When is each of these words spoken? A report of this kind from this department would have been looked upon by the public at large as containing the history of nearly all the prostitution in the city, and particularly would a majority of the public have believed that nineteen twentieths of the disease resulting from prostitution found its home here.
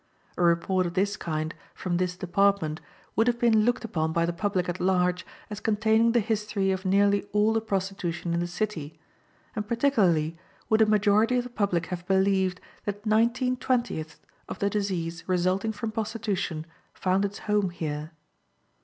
A 0.35 0.41
report 0.41 0.87
of 0.87 0.95
this 0.95 1.15
kind 1.15 1.53
from 1.75 1.97
this 1.97 2.17
department 2.17 2.81
would 3.15 3.27
have 3.27 3.37
been 3.37 3.65
looked 3.65 3.85
upon 3.85 4.11
by 4.11 4.25
the 4.25 4.33
public 4.33 4.67
at 4.67 4.79
large 4.79 5.27
as 5.51 5.59
containing 5.59 6.13
the 6.13 6.19
history 6.19 6.71
of 6.71 6.85
nearly 6.85 7.21
all 7.33 7.53
the 7.53 7.61
prostitution 7.61 8.33
in 8.33 8.39
the 8.39 8.47
city, 8.47 8.99
and 9.55 9.67
particularly 9.67 10.39
would 10.69 10.81
a 10.81 10.87
majority 10.87 11.37
of 11.37 11.43
the 11.43 11.51
public 11.51 11.85
have 11.93 12.07
believed 12.07 12.59
that 12.85 13.05
nineteen 13.05 13.55
twentieths 13.55 14.17
of 14.49 14.57
the 14.57 14.71
disease 14.71 15.23
resulting 15.29 15.71
from 15.71 15.91
prostitution 15.91 16.65
found 16.95 17.23
its 17.23 17.37
home 17.37 17.69
here. 17.69 18.09